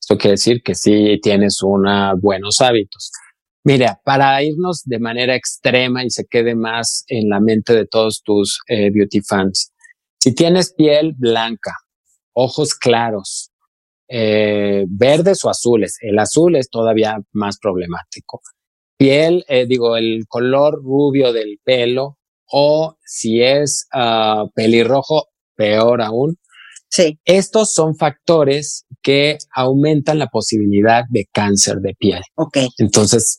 [0.00, 3.10] Esto quiere decir que sí tienes unos buenos hábitos.
[3.64, 8.22] Mira, para irnos de manera extrema y se quede más en la mente de todos
[8.22, 9.72] tus eh, beauty fans,
[10.18, 11.72] si tienes piel blanca,
[12.32, 13.50] ojos claros,
[14.08, 18.40] eh, verdes o azules, el azul es todavía más problemático.
[18.96, 22.16] Piel, eh, digo, el color rubio del pelo
[22.50, 26.38] o si es uh, pelirrojo, peor aún,
[26.90, 27.18] Sí.
[27.24, 32.20] Estos son factores que aumentan la posibilidad de cáncer de piel.
[32.34, 32.58] Ok.
[32.76, 33.38] Entonces,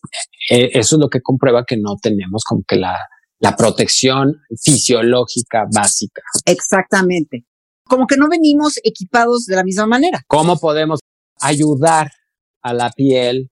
[0.49, 2.97] eh, eso es lo que comprueba que no tenemos como que la,
[3.37, 6.23] la protección fisiológica básica.
[6.45, 7.45] Exactamente.
[7.83, 10.23] Como que no venimos equipados de la misma manera.
[10.25, 11.01] ¿Cómo podemos
[11.39, 12.09] ayudar
[12.63, 13.51] a la piel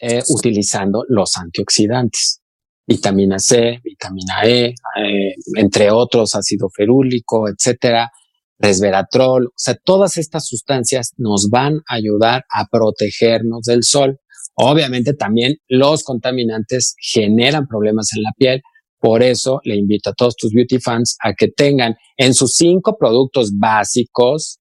[0.00, 2.42] eh, utilizando los antioxidantes?
[2.88, 8.08] vitamina C, vitamina E, eh, entre otros ácido ferúlico, etcétera,
[8.58, 14.18] resveratrol, o sea, todas estas sustancias nos van a ayudar a protegernos del sol.
[14.54, 18.62] Obviamente también los contaminantes generan problemas en la piel,
[18.98, 22.96] por eso le invito a todos tus beauty fans a que tengan en sus cinco
[22.98, 24.58] productos básicos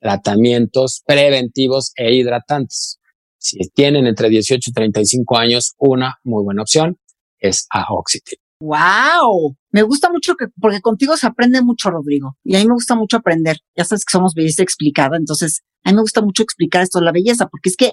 [0.00, 2.98] tratamientos preventivos e hidratantes.
[3.38, 6.98] Si tienen entre 18 y 35 años, una muy buena opción
[7.40, 8.47] es Aoxytil.
[8.60, 9.56] ¡Wow!
[9.70, 12.36] Me gusta mucho que, porque contigo se aprende mucho, Rodrigo.
[12.44, 13.58] Y a mí me gusta mucho aprender.
[13.76, 17.04] Ya sabes que somos belleza explicada, entonces a mí me gusta mucho explicar esto de
[17.04, 17.92] la belleza, porque es que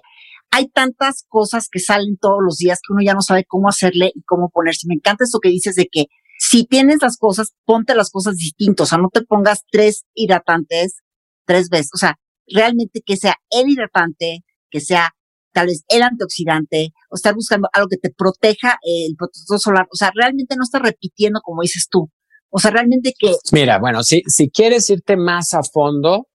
[0.51, 4.11] hay tantas cosas que salen todos los días que uno ya no sabe cómo hacerle
[4.13, 4.87] y cómo ponerse.
[4.87, 6.05] Me encanta esto que dices de que
[6.39, 8.87] si tienes las cosas, ponte las cosas distintas.
[8.87, 11.01] O sea, no te pongas tres hidratantes
[11.45, 11.91] tres veces.
[11.93, 15.15] O sea, realmente que sea el hidratante, que sea
[15.55, 19.87] tal vez el antioxidante, o estar buscando algo que te proteja el protector solar.
[19.91, 22.11] O sea, realmente no estás repitiendo como dices tú.
[22.49, 23.33] O sea, realmente que...
[23.53, 26.27] Mira, bueno, si, si quieres irte más a fondo,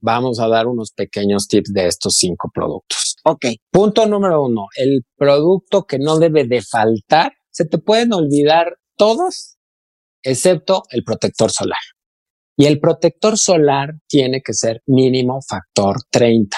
[0.00, 3.16] vamos a dar unos pequeños tips de estos cinco productos.
[3.24, 3.46] Ok.
[3.70, 9.56] Punto número uno, el producto que no debe de faltar, se te pueden olvidar todos,
[10.22, 11.78] excepto el protector solar.
[12.56, 16.56] Y el protector solar tiene que ser mínimo factor 30.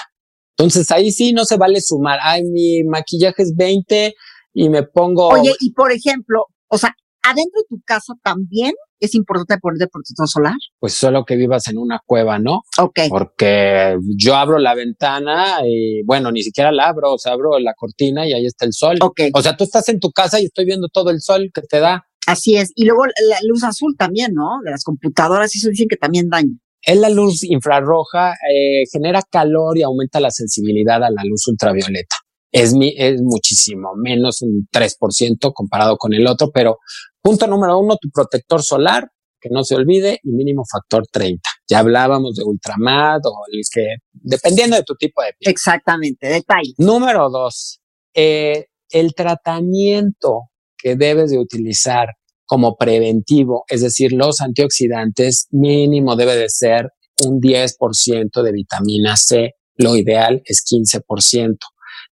[0.61, 4.13] Entonces ahí sí no se vale sumar, ay, mi maquillaje es 20
[4.53, 5.29] y me pongo...
[5.29, 6.93] Oye, y por ejemplo, o sea,
[7.23, 10.53] adentro de tu casa también es importante poner protector solar.
[10.79, 12.59] Pues solo que vivas en una cueva, ¿no?
[12.77, 12.99] Ok.
[13.09, 17.73] Porque yo abro la ventana y bueno, ni siquiera la abro, o sea, abro la
[17.73, 18.97] cortina y ahí está el sol.
[19.01, 19.21] Ok.
[19.33, 21.79] O sea, tú estás en tu casa y estoy viendo todo el sol que te
[21.79, 22.05] da.
[22.27, 22.71] Así es.
[22.75, 24.59] Y luego la luz azul también, ¿no?
[24.63, 26.53] De las computadoras, eso dicen que también daña.
[26.83, 32.15] Es la luz infrarroja, eh, genera calor y aumenta la sensibilidad a la luz ultravioleta.
[32.51, 36.79] Es, mi, es muchísimo menos un 3% comparado con el otro, pero
[37.21, 39.07] punto número uno, tu protector solar,
[39.39, 41.41] que no se olvide, y mínimo factor 30.
[41.69, 45.51] Ya hablábamos de ultramad o el que, dependiendo de tu tipo de piel.
[45.51, 46.73] Exactamente, detalle.
[46.77, 47.79] Número dos,
[48.13, 52.09] eh, el tratamiento que debes de utilizar
[52.51, 56.89] como preventivo, es decir, los antioxidantes mínimo debe de ser
[57.25, 61.55] un 10% de vitamina C, lo ideal es 15%.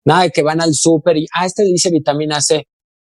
[0.04, 2.68] Nada de que van al súper y, ah, este dice vitamina C.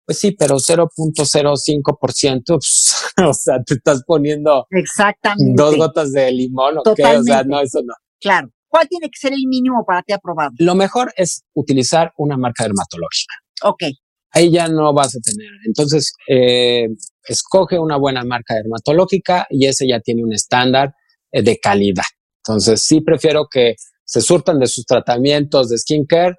[0.04, 2.92] Pues sí, pero 0.05%, pues,
[3.24, 5.54] o sea, te estás poniendo Exactamente.
[5.54, 7.94] dos gotas de limón o sea, no, eso no.
[8.20, 8.48] Claro.
[8.66, 10.50] ¿Cuál tiene que ser el mínimo para ti aprobado?
[10.58, 13.34] Lo mejor es utilizar una marca dermatológica.
[13.62, 13.84] Ok.
[14.32, 15.50] Ahí ya no vas a tener.
[15.66, 16.88] Entonces, eh,
[17.24, 20.94] escoge una buena marca dermatológica y ese ya tiene un estándar
[21.30, 22.04] eh, de calidad.
[22.44, 26.36] Entonces, sí prefiero que se surtan de sus tratamientos de skincare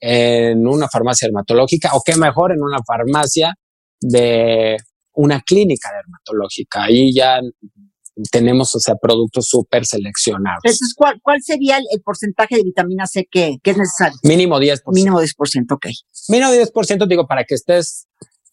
[0.00, 3.54] en una farmacia dermatológica o que mejor en una farmacia
[4.00, 4.76] de
[5.14, 6.84] una clínica dermatológica.
[6.84, 7.40] Ahí ya
[8.30, 10.60] tenemos, o sea, productos súper seleccionados.
[10.64, 14.18] Entonces, ¿cuál, cuál sería el, porcentaje de vitamina C que, que, es necesario?
[14.22, 14.82] Mínimo 10%.
[14.92, 15.86] Mínimo 10%, ok.
[16.28, 18.06] Mínimo 10%, digo, para que estés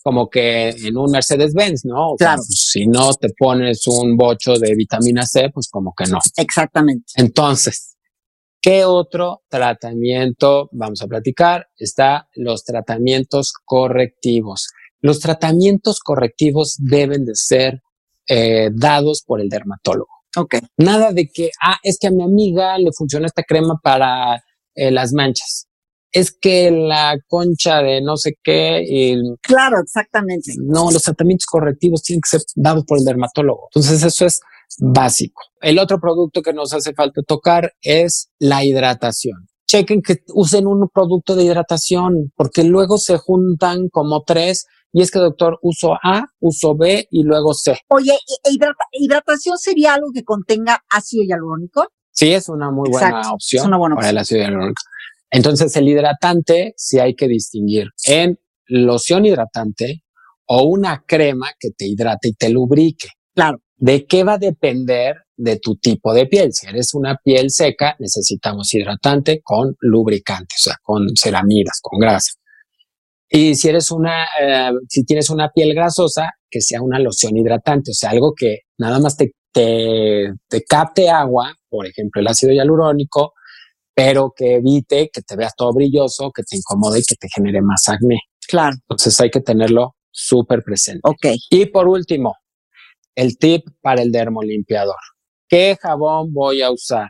[0.04, 2.16] como que en un Mercedes-Benz, ¿no?
[2.18, 2.42] claro.
[2.46, 6.20] Pues, si no te pones un bocho de vitamina C, pues como que no.
[6.36, 7.14] Exactamente.
[7.16, 7.96] Entonces,
[8.62, 11.68] ¿qué otro tratamiento vamos a platicar?
[11.78, 14.68] Está los tratamientos correctivos.
[15.00, 17.82] Los tratamientos correctivos deben de ser
[18.28, 20.10] eh, dados por el dermatólogo.
[20.36, 20.56] Ok.
[20.78, 24.44] Nada de que, ah, es que a mi amiga le funciona esta crema para
[24.76, 25.68] eh, las manchas
[26.14, 28.84] es que la concha de no sé qué.
[28.88, 30.54] Y claro, exactamente.
[30.58, 33.68] No, los tratamientos correctivos tienen que ser dados por el dermatólogo.
[33.72, 34.40] Entonces eso es
[34.80, 35.42] básico.
[35.60, 39.48] El otro producto que nos hace falta tocar es la hidratación.
[39.68, 45.10] Chequen que usen un producto de hidratación porque luego se juntan como tres y es
[45.10, 47.80] que doctor uso A, uso B y luego C.
[47.90, 48.50] Oye, ¿e,
[48.92, 51.88] hidratación sería algo que contenga ácido hialurónico?
[52.12, 54.82] Sí, es una muy buena opción es una buena para el ácido hialurónico.
[55.32, 60.04] Entonces, el hidratante sí hay que distinguir en loción hidratante
[60.46, 63.08] o una crema que te hidrate y te lubrique.
[63.34, 63.60] Claro.
[63.76, 66.54] ¿De qué va a depender de tu tipo de piel?
[66.54, 72.34] Si eres una piel seca, necesitamos hidratante con lubricante, o sea, con ceramidas, con grasa.
[73.36, 77.90] Y si eres una, eh, si tienes una piel grasosa, que sea una loción hidratante,
[77.90, 82.54] o sea, algo que nada más te, te, te capte agua, por ejemplo, el ácido
[82.54, 83.34] hialurónico,
[83.96, 87.64] pero que evite que te veas todo brilloso, que te incomode y que te genere
[87.64, 88.20] más acné.
[88.48, 88.76] Claro.
[88.88, 91.02] Entonces hay que tenerlo súper presente.
[91.04, 91.36] Ok.
[91.50, 92.36] Y por último,
[93.16, 95.00] el tip para el dermolimpiador.
[95.50, 97.10] ¿Qué jabón voy a usar?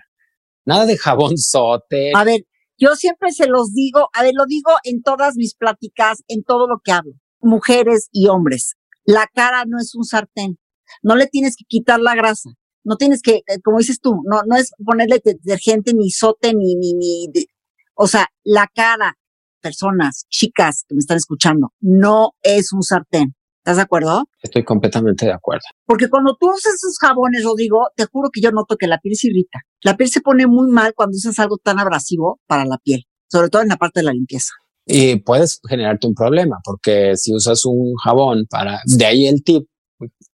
[0.65, 2.13] Nada de jabón sote.
[2.15, 2.45] A ver,
[2.77, 6.67] yo siempre se los digo, a ver, lo digo en todas mis pláticas, en todo
[6.67, 7.13] lo que hablo.
[7.41, 10.57] mujeres y hombres, la cara no es un sartén.
[11.01, 12.51] No le tienes que quitar la grasa.
[12.85, 16.75] No tienes que, eh, como dices tú, no, no es ponerle detergente ni sote ni,
[16.75, 17.27] ni, ni,
[17.95, 19.17] o sea, la cara,
[19.61, 23.35] personas, chicas que me están escuchando, no es un sartén.
[23.63, 24.25] ¿Estás de acuerdo?
[24.41, 25.63] Estoy completamente de acuerdo.
[25.85, 29.15] Porque cuando tú usas esos jabones, Rodrigo, te juro que yo noto que la piel
[29.15, 29.59] se irrita.
[29.83, 33.47] La piel se pone muy mal cuando usas algo tan abrasivo para la piel, sobre
[33.47, 34.51] todo en la parte de la limpieza.
[34.85, 39.63] Y puedes generarte un problema, porque si usas un jabón para, de ahí el tip,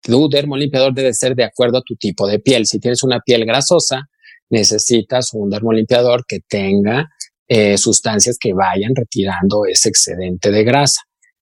[0.01, 2.65] tu dermolimpiador debe ser de acuerdo a tu tipo de piel.
[2.65, 4.07] Si tienes una piel grasosa,
[4.49, 7.09] necesitas un dermolimpiador que tenga
[7.49, 11.01] eh, sustancias que vayan retirando ese excedente de grasa.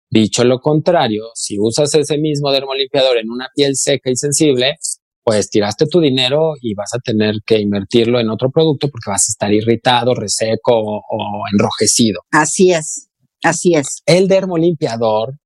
[0.09, 4.77] Dicho lo contrario, si usas ese mismo dermolimpiador en una piel seca y sensible,
[5.25, 9.27] pues tiraste tu dinero y vas a tener que invertirlo en otro producto porque vas
[9.27, 12.21] a estar irritado, reseco o, enrojecido.
[12.31, 13.09] Así es,
[13.41, 14.03] así es.
[14.05, 15.39] El dermolimpiador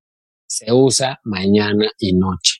[0.45, 2.55] se usa mañana y noche.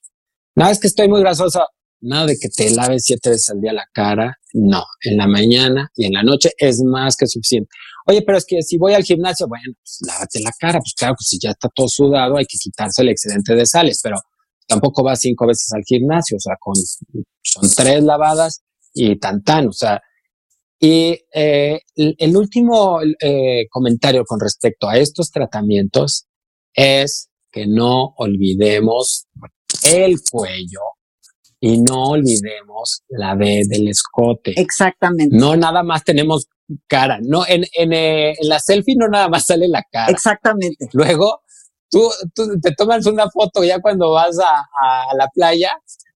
[0.56, 1.66] Nada es que estoy muy grasosa,
[2.00, 5.90] nada de que te laves siete veces al día la cara, no, en la mañana
[5.96, 7.70] y en la noche es más que suficiente.
[8.08, 11.16] Oye, pero es que si voy al gimnasio, bueno, pues lávate la cara, pues claro,
[11.16, 14.18] pues si ya está todo sudado hay que quitarse el excedente de sales, pero
[14.68, 18.62] tampoco vas cinco veces al gimnasio, o sea, con, son tres lavadas
[18.94, 20.02] y tan tan, o sea,
[20.80, 26.26] y eh, el, último eh, comentario con respecto a estos tratamientos
[26.74, 29.28] es que no olvidemos
[29.84, 30.80] el cuello
[31.60, 34.54] y no olvidemos la B del escote.
[34.56, 35.36] Exactamente.
[35.36, 36.48] No nada más tenemos
[36.88, 40.12] cara, no en, en, eh, en la selfie no nada más sale la cara.
[40.12, 40.88] Exactamente.
[40.94, 41.42] Luego
[41.90, 45.72] tú, tú te tomas una foto ya cuando vas a, a, la playa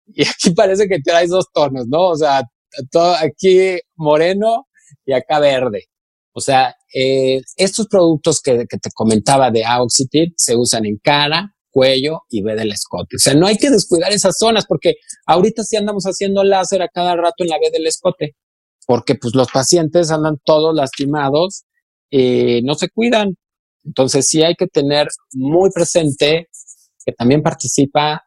[0.06, 2.08] y aquí parece que traes dos tonos, ¿no?
[2.08, 2.42] O sea,
[2.90, 4.66] todo aquí moreno
[5.06, 5.86] y acá verde.
[6.32, 11.54] O sea, eh, estos productos que, que, te comentaba de Auxitit se usan en cara,
[11.70, 13.16] cuello y B del escote.
[13.16, 14.94] O sea, no hay que descuidar esas zonas porque
[15.26, 18.36] ahorita sí andamos haciendo láser a cada rato en la B del escote
[18.90, 21.62] porque pues los pacientes andan todos lastimados
[22.10, 23.36] y no se cuidan.
[23.84, 26.48] Entonces sí hay que tener muy presente
[27.06, 28.24] que también participa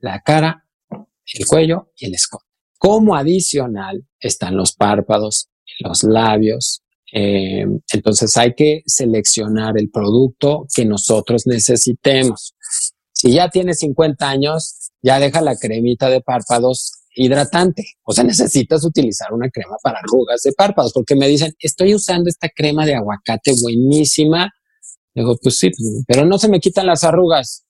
[0.00, 2.46] la cara, el cuello y el escote.
[2.78, 6.82] Como adicional están los párpados, los labios.
[7.12, 12.55] Eh, entonces hay que seleccionar el producto que nosotros necesitemos.
[13.16, 17.82] Si ya tienes 50 años, ya deja la cremita de párpados hidratante.
[18.04, 22.28] O sea, necesitas utilizar una crema para arrugas de párpados, porque me dicen, estoy usando
[22.28, 24.52] esta crema de aguacate buenísima
[25.16, 25.70] Digo, pues sí,
[26.06, 27.64] pero no se me quitan las arrugas.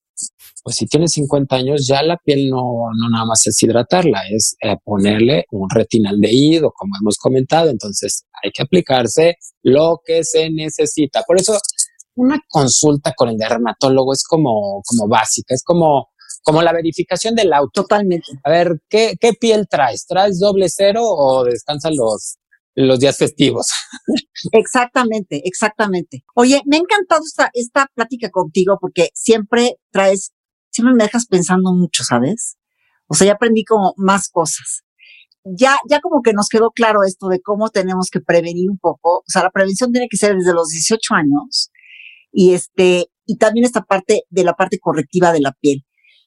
[0.64, 4.56] Pues si tienes 50 años, ya la piel no, no nada más es hidratarla, es
[4.60, 7.70] eh, ponerle un retinaldehído, como hemos comentado.
[7.70, 11.22] Entonces hay que aplicarse lo que se necesita.
[11.22, 11.56] Por eso
[12.16, 16.08] una consulta con el dermatólogo es como, como básica, es como,
[16.42, 17.82] como la verificación del auto.
[17.82, 18.32] Totalmente.
[18.42, 20.06] A ver, ¿qué, qué piel traes?
[20.06, 22.38] ¿Traes doble cero o descansan los,
[22.76, 23.68] los días festivos.
[24.52, 26.24] Exactamente, exactamente.
[26.34, 30.32] Oye, me ha encantado esta, esta plática contigo porque siempre traes,
[30.70, 32.58] siempre me dejas pensando mucho, ¿sabes?
[33.08, 34.82] O sea, ya aprendí como más cosas.
[35.44, 39.18] Ya, ya como que nos quedó claro esto de cómo tenemos que prevenir un poco.
[39.18, 41.70] O sea, la prevención tiene que ser desde los 18 años
[42.36, 45.84] y este, y también esta parte de la parte correctiva de la piel.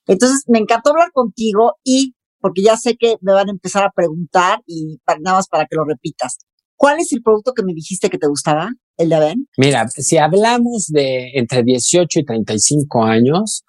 [0.08, 3.92] Entonces, me encantó hablar contigo y porque ya sé que me van a empezar a
[3.92, 6.40] preguntar y nada más para que lo repitas.
[6.76, 9.48] ¿Cuál es el producto que me dijiste que te gustaba, el de Aven?
[9.58, 13.64] Mira, si hablamos de entre 18 y 35 años,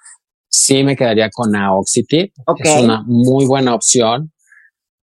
[0.49, 2.32] sí me quedaría con Aoxity.
[2.57, 4.32] Es una muy buena opción.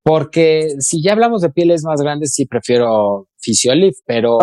[0.01, 4.39] Porque si ya hablamos de pieles más grandes, sí prefiero Physiolif, pero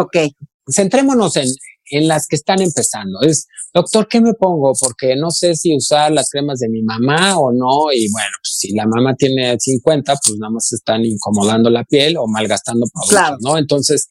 [0.71, 1.49] centrémonos en,
[1.91, 3.21] en las que están empezando.
[3.23, 4.73] Es, doctor, ¿qué me pongo?
[4.81, 7.93] Porque no sé si usar las cremas de mi mamá o no.
[7.93, 12.17] Y bueno, pues, si la mamá tiene 50, pues nada más están incomodando la piel
[12.17, 13.59] o malgastando productos, ¿no?
[13.59, 14.09] Entonces,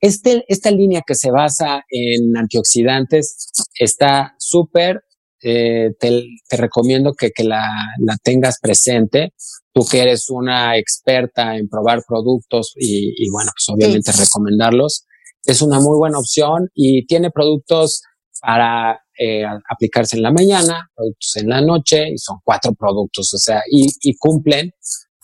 [0.00, 5.00] este, esta línea que se basa en antioxidantes está súper.
[5.46, 9.34] Eh, te, recomiendo que, que la, la, tengas presente.
[9.74, 15.04] Tú que eres una experta en probar productos y, y bueno, pues obviamente recomendarlos
[15.44, 18.02] es una muy buena opción y tiene productos
[18.40, 23.38] para eh, aplicarse en la mañana, productos en la noche y son cuatro productos, o
[23.38, 24.72] sea, y, y cumplen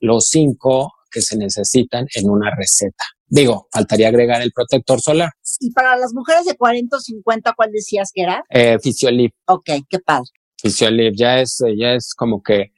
[0.01, 3.05] los cinco que se necesitan en una receta.
[3.27, 5.31] Digo, faltaría agregar el protector solar.
[5.61, 8.45] Y para las mujeres de 40 o 50, ¿cuál decías que era?
[8.49, 9.35] Eh, Fisiolip.
[9.47, 10.31] Ok, qué padre.
[10.61, 12.73] Fisiolip ya es, ya es como que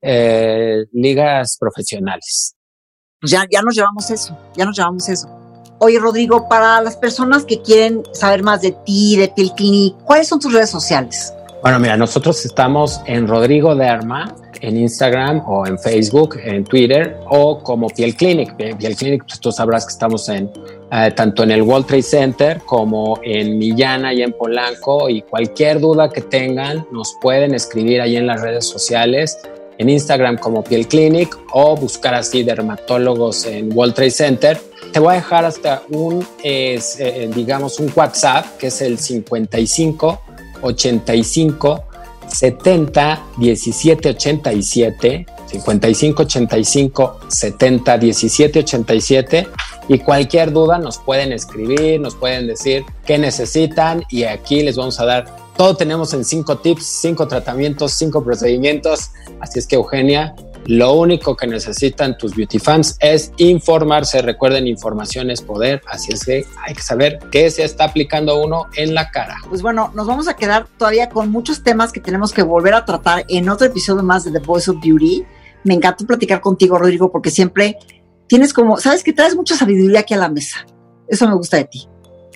[0.00, 2.54] eh, ligas profesionales.
[3.20, 5.37] Pues ya, ya nos llevamos eso, ya nos llevamos eso.
[5.80, 10.26] Oye, Rodrigo, para las personas que quieren saber más de ti, de Piel Clinic, ¿cuáles
[10.26, 11.32] son tus redes sociales?
[11.62, 17.62] Bueno, mira, nosotros estamos en Rodrigo Derma, en Instagram o en Facebook, en Twitter o
[17.62, 18.56] como Piel Clinic.
[18.56, 20.50] Piel Clinic, pues tú sabrás que estamos en
[20.90, 25.80] eh, tanto en el World Trade Center como en Millana y en Polanco y cualquier
[25.80, 29.38] duda que tengan nos pueden escribir ahí en las redes sociales
[29.78, 34.67] en Instagram como Piel Clinic o buscar así dermatólogos en World Trade Center.
[34.92, 40.20] Te voy a dejar hasta un, eh, digamos, un WhatsApp que es el 55
[40.62, 41.84] 85
[42.28, 49.48] 70 17 87 55 85 70 17 87
[49.88, 55.00] y cualquier duda nos pueden escribir, nos pueden decir qué necesitan y aquí les vamos
[55.00, 59.10] a dar todo tenemos en cinco tips, cinco tratamientos, cinco procedimientos.
[59.40, 60.36] Así es que Eugenia,
[60.66, 64.20] lo único que necesitan tus beauty fans es informarse.
[64.22, 65.80] Recuerden, información es poder.
[65.86, 69.36] Así es que hay que saber qué se está aplicando uno en la cara.
[69.48, 72.84] Pues bueno, nos vamos a quedar todavía con muchos temas que tenemos que volver a
[72.84, 75.24] tratar en otro episodio más de The Voice of Beauty.
[75.64, 77.78] Me encantó platicar contigo, Rodrigo, porque siempre
[78.26, 80.66] tienes como, sabes que traes mucha sabiduría aquí a la mesa.
[81.08, 81.88] Eso me gusta de ti.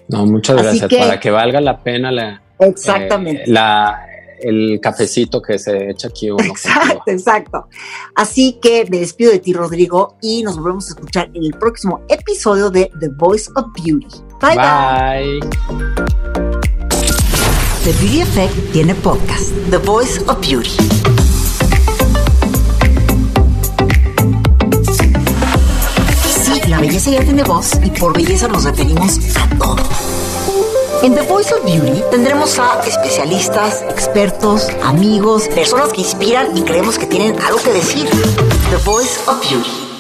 [0.08, 0.92] No, muchas gracias.
[0.92, 3.42] Para que valga la pena la, Exactamente.
[3.42, 4.06] Eh, la,
[4.43, 6.45] el cafecito que se echa aquí uno.
[6.45, 7.68] Exacto, exacto.
[8.14, 12.01] Así que me despido de ti, Rodrigo, y nos volvemos a escuchar en el próximo
[12.09, 14.07] episodio de The Voice of Beauty.
[14.40, 15.40] Bye, bye.
[15.40, 16.12] bye.
[17.84, 20.70] The Beauty Effect tiene podcast, The Voice of Beauty.
[26.45, 30.11] Sí, la belleza ya tiene voz y por belleza nos referimos a todo
[31.03, 36.98] en The Voice of Beauty tendremos a especialistas, expertos, amigos, personas que inspiran y creemos
[36.98, 38.09] que tienen algo que decir.
[38.70, 39.91] The Voice of Beauty.